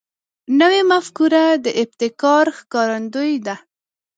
نوې 0.59 0.81
مفکوره 0.91 1.43
د 1.65 1.67
ابتکار 1.83 2.45
ښکارندوی 2.57 3.33
ده 3.45 3.55